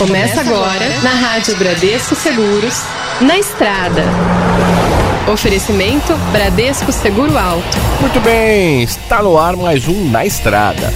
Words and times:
Começa 0.00 0.40
agora 0.40 0.88
na 1.02 1.10
Rádio 1.10 1.54
Bradesco 1.56 2.14
Seguros, 2.14 2.84
na 3.20 3.38
estrada. 3.38 4.02
Oferecimento 5.30 6.16
Bradesco 6.32 6.90
Seguro 6.90 7.36
Alto. 7.36 7.76
Muito 8.00 8.18
bem, 8.20 8.82
está 8.82 9.22
no 9.22 9.36
ar 9.36 9.56
mais 9.56 9.86
um 9.88 10.08
Na 10.08 10.24
Estrada. 10.24 10.90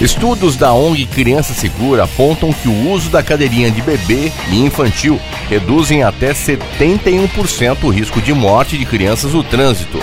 Estudos 0.00 0.56
da 0.56 0.72
ONG 0.72 1.04
Criança 1.08 1.52
Segura 1.52 2.04
apontam 2.04 2.54
que 2.54 2.68
o 2.68 2.90
uso 2.90 3.10
da 3.10 3.22
cadeirinha 3.22 3.70
de 3.70 3.82
bebê 3.82 4.32
e 4.48 4.64
infantil 4.64 5.20
reduzem 5.50 6.02
até 6.02 6.32
71% 6.32 7.82
o 7.82 7.90
risco 7.90 8.22
de 8.22 8.32
morte 8.32 8.78
de 8.78 8.86
crianças 8.86 9.34
no 9.34 9.44
trânsito. 9.44 10.02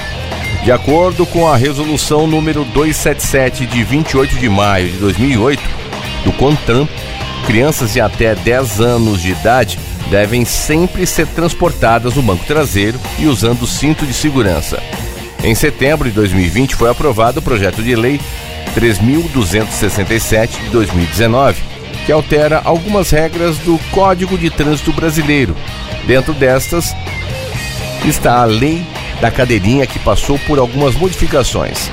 De 0.63 0.71
acordo 0.71 1.25
com 1.25 1.47
a 1.47 1.57
resolução 1.57 2.27
número 2.27 2.63
277 2.63 3.65
de 3.65 3.83
28 3.83 4.35
de 4.35 4.47
maio 4.47 4.87
de 4.87 4.97
2008 4.97 5.63
do 6.23 6.31
CONTRAN, 6.33 6.87
crianças 7.47 7.93
de 7.93 8.01
até 8.01 8.35
10 8.35 8.81
anos 8.81 9.21
de 9.21 9.31
idade 9.31 9.79
devem 10.11 10.43
sempre 10.43 11.07
ser 11.07 11.25
transportadas 11.27 12.13
no 12.13 12.21
banco 12.21 12.43
traseiro 12.45 12.99
e 13.17 13.25
usando 13.25 13.65
cinto 13.65 14.05
de 14.05 14.13
segurança. 14.13 14.83
Em 15.41 15.55
setembro 15.55 16.09
de 16.09 16.15
2020 16.15 16.75
foi 16.75 16.89
aprovado 16.89 17.39
o 17.39 17.41
projeto 17.41 17.81
de 17.81 17.95
lei 17.95 18.19
3267 18.73 20.59
de 20.59 20.69
2019, 20.71 21.63
que 22.05 22.11
altera 22.11 22.61
algumas 22.65 23.11
regras 23.11 23.57
do 23.59 23.79
Código 23.91 24.37
de 24.37 24.49
Trânsito 24.49 24.91
Brasileiro. 24.91 25.55
Dentro 26.05 26.33
destas 26.33 26.93
está 28.05 28.41
a 28.41 28.45
Lei 28.45 28.85
da 29.21 29.31
Cadeirinha, 29.31 29.87
que 29.87 29.99
passou 29.99 30.37
por 30.39 30.59
algumas 30.59 30.95
modificações. 30.95 31.89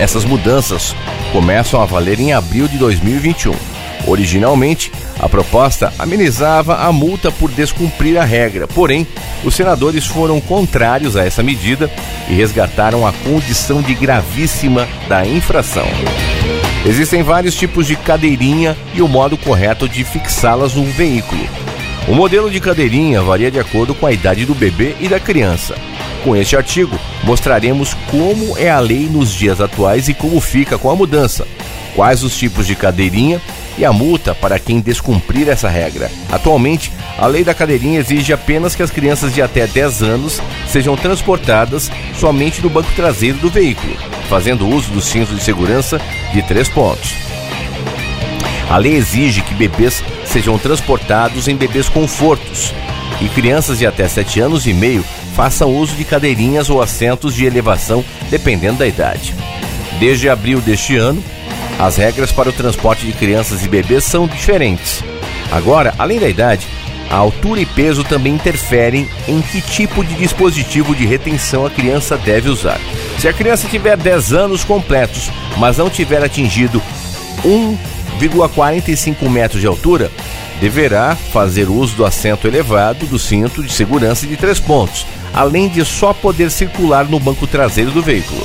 Essas 0.00 0.24
mudanças 0.24 0.96
começam 1.30 1.80
a 1.80 1.86
valer 1.86 2.18
em 2.18 2.32
abril 2.32 2.66
de 2.66 2.76
2021. 2.76 3.77
Originalmente, 4.06 4.90
a 5.18 5.28
proposta 5.28 5.92
amenizava 5.98 6.76
a 6.76 6.92
multa 6.92 7.30
por 7.30 7.50
descumprir 7.50 8.18
a 8.18 8.24
regra, 8.24 8.66
porém, 8.66 9.06
os 9.44 9.54
senadores 9.54 10.06
foram 10.06 10.40
contrários 10.40 11.16
a 11.16 11.24
essa 11.24 11.42
medida 11.42 11.90
e 12.28 12.34
resgataram 12.34 13.06
a 13.06 13.12
condição 13.12 13.82
de 13.82 13.94
gravíssima 13.94 14.88
da 15.08 15.26
infração. 15.26 15.86
Existem 16.86 17.22
vários 17.22 17.54
tipos 17.54 17.86
de 17.86 17.96
cadeirinha 17.96 18.76
e 18.94 19.02
o 19.02 19.08
modo 19.08 19.36
correto 19.36 19.88
de 19.88 20.04
fixá-las 20.04 20.74
no 20.74 20.84
veículo. 20.84 21.46
O 22.06 22.14
modelo 22.14 22.50
de 22.50 22.60
cadeirinha 22.60 23.20
varia 23.20 23.50
de 23.50 23.58
acordo 23.58 23.94
com 23.94 24.06
a 24.06 24.12
idade 24.12 24.46
do 24.46 24.54
bebê 24.54 24.96
e 24.98 25.08
da 25.08 25.20
criança. 25.20 25.74
Com 26.24 26.34
este 26.34 26.56
artigo, 26.56 26.98
mostraremos 27.22 27.94
como 28.10 28.56
é 28.56 28.70
a 28.70 28.80
lei 28.80 29.08
nos 29.08 29.30
dias 29.30 29.60
atuais 29.60 30.08
e 30.08 30.14
como 30.14 30.40
fica 30.40 30.78
com 30.78 30.90
a 30.90 30.96
mudança, 30.96 31.46
quais 31.94 32.22
os 32.22 32.36
tipos 32.36 32.66
de 32.66 32.74
cadeirinha 32.74 33.40
e 33.78 33.84
a 33.84 33.92
multa 33.92 34.34
para 34.34 34.58
quem 34.58 34.80
descumprir 34.80 35.48
essa 35.48 35.68
regra. 35.68 36.10
Atualmente, 36.30 36.92
a 37.16 37.26
lei 37.26 37.44
da 37.44 37.54
cadeirinha 37.54 38.00
exige 38.00 38.32
apenas 38.32 38.74
que 38.74 38.82
as 38.82 38.90
crianças 38.90 39.32
de 39.32 39.40
até 39.40 39.66
10 39.66 40.02
anos 40.02 40.42
sejam 40.66 40.96
transportadas 40.96 41.90
somente 42.18 42.60
no 42.60 42.68
banco 42.68 42.90
traseiro 42.96 43.38
do 43.38 43.48
veículo, 43.48 43.96
fazendo 44.28 44.68
uso 44.68 44.90
do 44.90 45.00
cinto 45.00 45.34
de 45.34 45.42
segurança 45.42 46.00
de 46.32 46.42
três 46.42 46.68
pontos. 46.68 47.14
A 48.68 48.76
lei 48.76 48.94
exige 48.96 49.40
que 49.40 49.54
bebês 49.54 50.02
sejam 50.26 50.58
transportados 50.58 51.48
em 51.48 51.56
bebês 51.56 51.88
confortos 51.88 52.74
e 53.20 53.28
crianças 53.28 53.78
de 53.78 53.86
até 53.86 54.06
7 54.06 54.40
anos 54.40 54.66
e 54.66 54.74
meio 54.74 55.04
façam 55.34 55.74
uso 55.74 55.94
de 55.94 56.04
cadeirinhas 56.04 56.68
ou 56.68 56.82
assentos 56.82 57.32
de 57.32 57.46
elevação, 57.46 58.04
dependendo 58.28 58.78
da 58.78 58.86
idade. 58.86 59.34
Desde 59.98 60.28
abril 60.28 60.60
deste 60.60 60.96
ano, 60.96 61.22
as 61.78 61.96
regras 61.96 62.32
para 62.32 62.48
o 62.48 62.52
transporte 62.52 63.06
de 63.06 63.12
crianças 63.12 63.64
e 63.64 63.68
bebês 63.68 64.04
são 64.04 64.26
diferentes. 64.26 65.02
Agora, 65.50 65.94
além 65.98 66.18
da 66.18 66.28
idade, 66.28 66.66
a 67.10 67.16
altura 67.16 67.60
e 67.60 67.66
peso 67.66 68.04
também 68.04 68.34
interferem 68.34 69.08
em 69.26 69.40
que 69.40 69.62
tipo 69.62 70.04
de 70.04 70.14
dispositivo 70.14 70.94
de 70.94 71.06
retenção 71.06 71.64
a 71.64 71.70
criança 71.70 72.16
deve 72.16 72.50
usar. 72.50 72.78
Se 73.18 73.28
a 73.28 73.32
criança 73.32 73.68
tiver 73.68 73.96
10 73.96 74.32
anos 74.32 74.64
completos, 74.64 75.30
mas 75.56 75.78
não 75.78 75.88
tiver 75.88 76.22
atingido 76.22 76.82
1,45 77.42 79.28
metros 79.30 79.60
de 79.60 79.66
altura, 79.66 80.10
deverá 80.60 81.16
fazer 81.16 81.70
uso 81.70 81.96
do 81.96 82.04
assento 82.04 82.46
elevado 82.46 83.06
do 83.06 83.18
cinto 83.18 83.62
de 83.62 83.72
segurança 83.72 84.26
de 84.26 84.36
três 84.36 84.60
pontos, 84.60 85.06
além 85.32 85.68
de 85.68 85.84
só 85.84 86.12
poder 86.12 86.50
circular 86.50 87.04
no 87.04 87.20
banco 87.20 87.46
traseiro 87.46 87.90
do 87.90 88.02
veículo. 88.02 88.44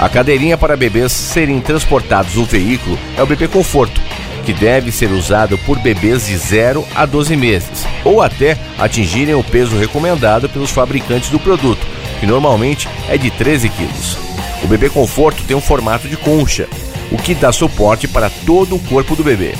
A 0.00 0.08
cadeirinha 0.08 0.56
para 0.56 0.78
bebês 0.78 1.12
serem 1.12 1.60
transportados 1.60 2.34
no 2.34 2.46
veículo 2.46 2.98
é 3.18 3.22
o 3.22 3.26
bebê 3.26 3.46
conforto, 3.46 4.00
que 4.46 4.54
deve 4.54 4.90
ser 4.90 5.10
usado 5.10 5.58
por 5.58 5.78
bebês 5.78 6.26
de 6.26 6.38
0 6.38 6.88
a 6.94 7.04
12 7.04 7.36
meses, 7.36 7.86
ou 8.02 8.22
até 8.22 8.56
atingirem 8.78 9.34
o 9.34 9.44
peso 9.44 9.76
recomendado 9.76 10.48
pelos 10.48 10.70
fabricantes 10.70 11.28
do 11.28 11.38
produto, 11.38 11.86
que 12.18 12.24
normalmente 12.24 12.88
é 13.10 13.18
de 13.18 13.30
13 13.30 13.68
quilos. 13.68 14.16
O 14.64 14.66
bebê 14.66 14.88
conforto 14.88 15.42
tem 15.42 15.54
um 15.54 15.60
formato 15.60 16.08
de 16.08 16.16
concha, 16.16 16.66
o 17.12 17.18
que 17.18 17.34
dá 17.34 17.52
suporte 17.52 18.08
para 18.08 18.30
todo 18.46 18.76
o 18.76 18.80
corpo 18.80 19.14
do 19.14 19.22
bebê. 19.22 19.52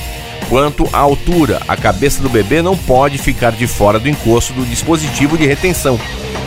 Quanto 0.51 0.87
à 0.93 0.99
altura, 0.99 1.63
a 1.67 1.77
cabeça 1.77 2.21
do 2.21 2.29
bebê 2.29 2.61
não 2.61 2.77
pode 2.77 3.17
ficar 3.17 3.53
de 3.53 3.67
fora 3.67 3.99
do 3.99 4.09
encosto 4.09 4.53
do 4.53 4.67
dispositivo 4.67 5.39
de 5.39 5.47
retenção, 5.47 5.99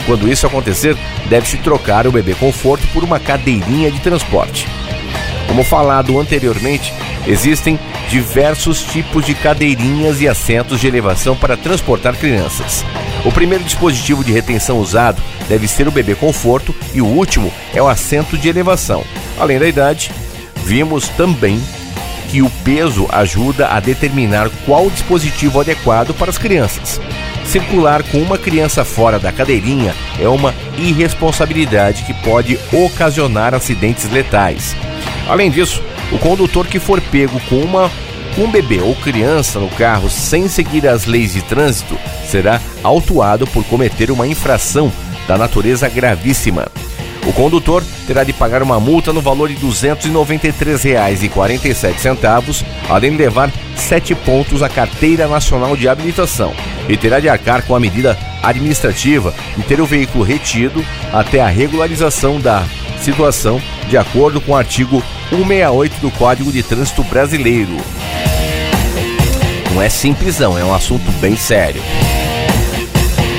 quando 0.05 0.29
isso 0.29 0.45
acontecer, 0.45 0.97
deve-se 1.29 1.57
trocar 1.57 2.05
o 2.05 2.11
bebê 2.11 2.35
conforto 2.35 2.85
por 2.87 3.03
uma 3.03 3.19
cadeirinha 3.19 3.89
de 3.89 3.99
transporte. 3.99 4.67
Como 5.47 5.63
falado 5.63 6.19
anteriormente, 6.19 6.93
existem 7.25 7.79
diversos 8.09 8.81
tipos 8.83 9.25
de 9.25 9.33
cadeirinhas 9.33 10.19
e 10.19 10.27
assentos 10.27 10.81
de 10.81 10.87
elevação 10.87 11.35
para 11.35 11.55
transportar 11.55 12.15
crianças. 12.15 12.83
O 13.23 13.31
primeiro 13.31 13.63
dispositivo 13.63 14.23
de 14.23 14.33
retenção 14.33 14.79
usado 14.79 15.21
deve 15.47 15.67
ser 15.67 15.87
o 15.87 15.91
bebê 15.91 16.15
conforto 16.15 16.75
e 16.93 17.01
o 17.01 17.05
último 17.05 17.53
é 17.73 17.81
o 17.81 17.87
assento 17.87 18.37
de 18.37 18.49
elevação. 18.49 19.03
Além 19.39 19.59
da 19.59 19.67
idade, 19.67 20.11
vimos 20.65 21.07
também 21.09 21.61
que 22.33 22.41
o 22.41 22.49
peso 22.63 23.07
ajuda 23.11 23.67
a 23.67 23.79
determinar 23.79 24.49
qual 24.65 24.89
dispositivo 24.89 25.61
adequado 25.61 26.15
para 26.15 26.31
as 26.31 26.37
crianças. 26.39 26.99
Circular 27.45 28.01
com 28.01 28.17
uma 28.17 28.39
criança 28.39 28.83
fora 28.83 29.19
da 29.19 29.31
cadeirinha 29.31 29.93
é 30.19 30.27
uma 30.27 30.51
irresponsabilidade 30.75 32.01
que 32.01 32.13
pode 32.25 32.57
ocasionar 32.71 33.53
acidentes 33.53 34.09
letais. 34.09 34.75
Além 35.29 35.51
disso, 35.51 35.83
o 36.11 36.17
condutor 36.17 36.65
que 36.65 36.79
for 36.79 36.99
pego 36.99 37.39
com 37.41 37.57
uma 37.57 37.91
um 38.35 38.49
bebê 38.49 38.79
ou 38.79 38.95
criança 38.95 39.59
no 39.59 39.69
carro 39.69 40.09
sem 40.09 40.47
seguir 40.47 40.87
as 40.87 41.05
leis 41.05 41.33
de 41.33 41.43
trânsito 41.43 41.95
será 42.25 42.59
autuado 42.81 43.45
por 43.45 43.63
cometer 43.65 44.09
uma 44.09 44.25
infração 44.25 44.91
da 45.27 45.37
natureza 45.37 45.87
gravíssima. 45.87 46.65
O 47.25 47.31
condutor 47.31 47.83
terá 48.05 48.23
de 48.23 48.33
pagar 48.33 48.61
uma 48.61 48.79
multa 48.79 49.13
no 49.13 49.21
valor 49.21 49.47
de 49.47 49.55
R$ 49.55 49.67
293,47, 49.67 52.65
além 52.89 53.11
de 53.11 53.17
levar 53.17 53.51
sete 53.75 54.13
pontos 54.13 54.61
à 54.61 54.69
Carteira 54.69 55.27
Nacional 55.27 55.77
de 55.77 55.87
Habilitação 55.87 56.53
e 56.87 56.97
terá 56.97 57.19
de 57.19 57.29
arcar 57.29 57.65
com 57.65 57.75
a 57.75 57.79
medida 57.79 58.17
administrativa 58.41 59.33
de 59.55 59.63
ter 59.63 59.79
o 59.79 59.85
veículo 59.85 60.23
retido 60.23 60.83
até 61.13 61.41
a 61.41 61.47
regularização 61.47 62.39
da 62.39 62.65
situação, 63.01 63.61
de 63.87 63.97
acordo 63.97 64.41
com 64.41 64.51
o 64.51 64.55
artigo 64.55 65.01
168 65.29 66.01
do 66.01 66.11
Código 66.11 66.51
de 66.51 66.61
Trânsito 66.61 67.03
Brasileiro. 67.03 67.77
Não 69.73 69.81
é 69.81 69.89
simplesão, 69.89 70.57
é 70.57 70.63
um 70.63 70.73
assunto 70.73 71.09
bem 71.13 71.35
sério. 71.35 71.81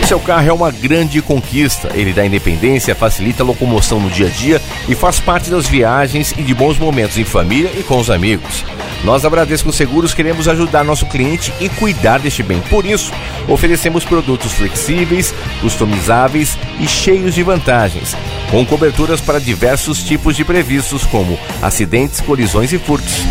Seu 0.06 0.20
carro 0.20 0.46
é 0.46 0.52
uma 0.52 0.70
grande 0.70 1.22
conquista. 1.22 1.90
Ele 1.94 2.12
dá 2.12 2.26
independência, 2.26 2.94
facilita 2.94 3.42
a 3.42 3.46
locomoção 3.46 3.98
no 3.98 4.10
dia 4.10 4.26
a 4.26 4.30
dia 4.30 4.60
e 4.86 4.94
faz 4.94 5.18
parte 5.18 5.50
das 5.50 5.66
viagens 5.66 6.34
e 6.36 6.42
de 6.42 6.52
bons 6.52 6.78
momentos 6.78 7.16
em 7.16 7.24
família 7.24 7.70
e 7.74 7.82
com 7.82 7.98
os 7.98 8.10
amigos. 8.10 8.62
Nós 9.02 9.22
da 9.22 9.30
Bradesco 9.30 9.72
Seguros 9.72 10.12
queremos 10.12 10.46
ajudar 10.46 10.84
nosso 10.84 11.06
cliente 11.06 11.54
e 11.58 11.70
cuidar 11.70 12.18
deste 12.18 12.42
bem. 12.42 12.60
Por 12.68 12.84
isso, 12.84 13.12
oferecemos 13.48 14.04
produtos 14.04 14.52
flexíveis, 14.52 15.34
customizáveis 15.62 16.58
e 16.78 16.86
cheios 16.86 17.34
de 17.34 17.42
vantagens, 17.42 18.14
com 18.50 18.64
coberturas 18.66 19.22
para 19.22 19.40
diversos 19.40 20.02
tipos 20.02 20.36
de 20.36 20.44
previstos, 20.44 21.06
como 21.06 21.38
acidentes, 21.62 22.20
colisões 22.20 22.74
e 22.74 22.78
furtos. 22.78 23.22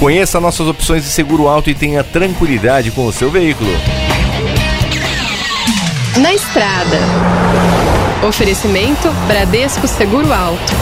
Conheça 0.00 0.40
nossas 0.40 0.66
opções 0.66 1.04
de 1.04 1.10
seguro 1.10 1.46
alto 1.46 1.70
e 1.70 1.74
tenha 1.74 2.02
tranquilidade 2.02 2.90
com 2.90 3.06
o 3.06 3.12
seu 3.12 3.30
veículo. 3.30 3.70
Na 6.18 6.32
estrada. 6.34 6.98
Oferecimento 8.26 9.12
Bradesco 9.28 9.86
Seguro 9.86 10.32
Alto. 10.32 10.72